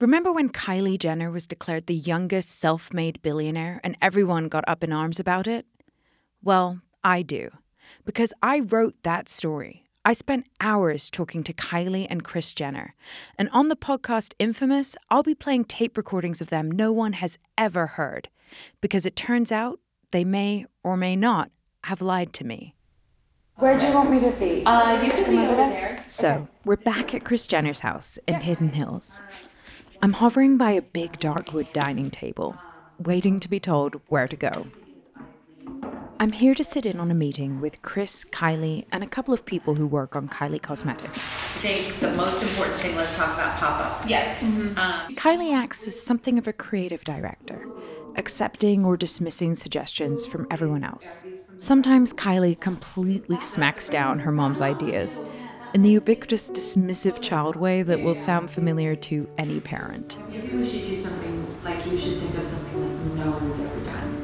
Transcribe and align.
Remember 0.00 0.30
when 0.30 0.50
Kylie 0.50 0.96
Jenner 0.96 1.28
was 1.28 1.48
declared 1.48 1.86
the 1.88 1.94
youngest 1.94 2.50
self 2.50 2.92
made 2.94 3.20
billionaire 3.20 3.80
and 3.82 3.96
everyone 4.00 4.46
got 4.48 4.62
up 4.68 4.84
in 4.84 4.92
arms 4.92 5.18
about 5.18 5.48
it? 5.48 5.66
Well, 6.40 6.82
I 7.02 7.22
do, 7.22 7.50
because 8.04 8.32
I 8.40 8.60
wrote 8.60 8.94
that 9.02 9.28
story. 9.28 9.86
I 10.04 10.12
spent 10.12 10.46
hours 10.60 11.10
talking 11.10 11.42
to 11.42 11.52
Kylie 11.52 12.06
and 12.08 12.22
Kris 12.22 12.54
Jenner. 12.54 12.94
And 13.36 13.48
on 13.52 13.66
the 13.66 13.74
podcast 13.74 14.34
Infamous, 14.38 14.94
I'll 15.10 15.24
be 15.24 15.34
playing 15.34 15.64
tape 15.64 15.96
recordings 15.96 16.40
of 16.40 16.48
them 16.48 16.70
no 16.70 16.92
one 16.92 17.14
has 17.14 17.36
ever 17.58 17.88
heard, 17.88 18.28
because 18.80 19.04
it 19.04 19.16
turns 19.16 19.50
out 19.50 19.80
they 20.12 20.22
may 20.24 20.66
or 20.84 20.96
may 20.96 21.16
not 21.16 21.50
have 21.84 22.00
lied 22.00 22.32
to 22.34 22.44
me. 22.44 22.76
Where 23.56 23.76
do 23.76 23.84
you 23.84 23.92
want 23.94 24.12
me 24.12 24.20
to 24.20 24.30
be? 24.30 24.62
Uh, 24.64 25.02
you 25.02 25.10
can 25.10 25.28
be 25.28 25.38
over 25.38 25.56
there. 25.56 26.04
So, 26.06 26.46
we're 26.64 26.76
back 26.76 27.16
at 27.16 27.24
Kris 27.24 27.48
Jenner's 27.48 27.80
house 27.80 28.16
in 28.28 28.40
Hidden 28.40 28.74
Hills. 28.74 29.20
I'm 30.00 30.12
hovering 30.12 30.56
by 30.56 30.70
a 30.70 30.82
big 30.82 31.18
dark 31.18 31.52
wood 31.52 31.66
dining 31.72 32.10
table, 32.10 32.56
waiting 33.00 33.40
to 33.40 33.48
be 33.48 33.58
told 33.58 34.00
where 34.06 34.28
to 34.28 34.36
go. 34.36 34.68
I'm 36.20 36.30
here 36.30 36.54
to 36.54 36.62
sit 36.62 36.86
in 36.86 37.00
on 37.00 37.10
a 37.10 37.14
meeting 37.14 37.60
with 37.60 37.82
Kris, 37.82 38.24
Kylie, 38.24 38.86
and 38.92 39.02
a 39.02 39.08
couple 39.08 39.34
of 39.34 39.44
people 39.44 39.74
who 39.74 39.88
work 39.88 40.14
on 40.14 40.28
Kylie 40.28 40.62
Cosmetics. 40.62 41.18
I 41.18 41.20
think 41.60 41.98
the 41.98 42.12
most 42.12 42.40
important 42.42 42.76
thing, 42.76 42.94
let's 42.94 43.16
talk 43.16 43.34
about 43.34 43.56
pop 43.58 43.80
up. 43.80 44.08
Yeah. 44.08 44.36
Um, 44.40 45.16
Kylie 45.16 45.52
acts 45.52 45.86
as 45.88 46.00
something 46.00 46.38
of 46.38 46.46
a 46.46 46.52
creative 46.52 47.02
director, 47.02 47.66
accepting 48.14 48.84
or 48.84 48.96
dismissing 48.96 49.56
suggestions 49.56 50.26
from 50.26 50.46
everyone 50.48 50.84
else. 50.84 51.24
Sometimes 51.56 52.12
Kylie 52.12 52.58
completely 52.58 53.40
smacks 53.40 53.88
down 53.88 54.20
her 54.20 54.30
mom's 54.30 54.60
ideas 54.60 55.20
in 55.74 55.82
the 55.82 55.90
ubiquitous 55.90 56.50
dismissive 56.50 57.20
child 57.20 57.56
way 57.56 57.82
that 57.82 58.00
will 58.00 58.14
sound 58.14 58.50
familiar 58.50 58.96
to 58.96 59.28
any 59.38 59.60
parent. 59.60 60.18
Maybe 60.30 60.56
we 60.56 60.66
should 60.66 60.82
do 60.82 60.96
something 60.96 61.56
like 61.62 61.84
you 61.86 61.96
should 61.96 62.18
think 62.18 62.34
of 62.36 62.46
something 62.46 63.16
like 63.16 63.26
no 63.26 63.30
one's 63.32 63.60
ever 63.60 63.80
done. 63.80 64.14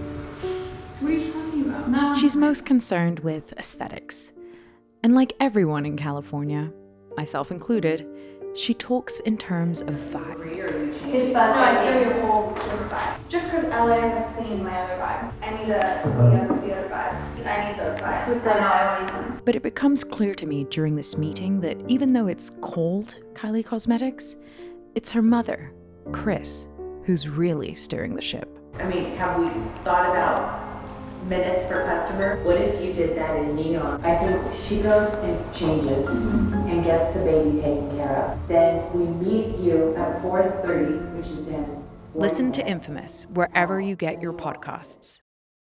What 1.00 1.10
are 1.10 1.14
you 1.14 1.32
talking 1.32 1.62
about? 1.66 1.90
No. 1.90 2.16
She's 2.16 2.36
most 2.36 2.64
concerned 2.64 3.20
with 3.20 3.52
aesthetics. 3.58 4.32
And 5.02 5.14
like 5.14 5.34
everyone 5.38 5.84
in 5.84 5.96
California, 5.96 6.72
myself 7.16 7.50
included, 7.50 8.06
she 8.54 8.72
talks 8.72 9.20
in 9.20 9.36
terms 9.36 9.82
of 9.82 9.94
vibes. 9.94 10.56
It's 11.12 11.32
bad. 11.32 11.54
No, 11.56 11.76
it's 11.76 11.94
really 11.94 12.18
a 12.18 12.26
whole 12.26 12.54
different 12.54 12.90
vibe. 12.90 13.28
Just 13.28 13.50
because 13.50 13.68
LA 13.68 14.00
has 14.00 14.36
seen 14.36 14.62
my 14.62 14.80
other 14.80 14.94
vibe. 14.94 15.32
I 15.42 15.50
need 15.50 15.70
a, 15.70 16.00
the, 16.04 16.10
other, 16.10 16.30
the 16.30 16.44
other 16.44 16.54
vibe. 16.54 16.63
I 17.44 17.70
need 17.70 17.78
those 17.78 17.98
vibes. 18.00 18.42
So 18.42 18.50
now 18.50 18.72
I 18.72 19.02
want 19.02 19.12
them. 19.12 19.42
But 19.44 19.54
it 19.56 19.62
becomes 19.62 20.02
clear 20.04 20.34
to 20.34 20.46
me 20.46 20.64
during 20.64 20.96
this 20.96 21.16
meeting 21.16 21.60
that 21.60 21.78
even 21.88 22.12
though 22.12 22.26
it's 22.26 22.50
called 22.60 23.18
Kylie 23.34 23.64
Cosmetics, 23.64 24.36
it's 24.94 25.10
her 25.12 25.22
mother, 25.22 25.72
Kris, 26.12 26.68
who's 27.04 27.28
really 27.28 27.74
steering 27.74 28.14
the 28.14 28.22
ship. 28.22 28.58
I 28.76 28.84
mean, 28.88 29.16
have 29.16 29.38
we 29.38 29.48
thought 29.84 30.10
about 30.10 30.64
minutes 31.26 31.64
per 31.68 31.84
customer? 31.84 32.42
What 32.44 32.56
if 32.56 32.84
you 32.84 32.92
did 32.92 33.16
that 33.16 33.36
in 33.36 33.56
neon? 33.56 34.04
I 34.04 34.16
think 34.16 34.54
she 34.56 34.82
goes 34.82 35.12
and 35.14 35.54
changes 35.54 36.08
and 36.08 36.84
gets 36.84 37.12
the 37.14 37.20
baby 37.20 37.60
taken 37.60 37.96
care 37.96 38.16
of. 38.16 38.48
Then 38.48 38.92
we 38.92 39.06
meet 39.24 39.58
you 39.58 39.94
at 39.96 40.22
4:30, 40.22 41.16
which 41.16 41.26
is 41.26 41.48
in. 41.48 41.84
Listen 42.14 42.52
to. 42.52 42.66
Infamous 42.66 43.24
wherever 43.30 43.80
you 43.80 43.96
get 43.96 44.22
your 44.22 44.32
podcasts. 44.32 45.20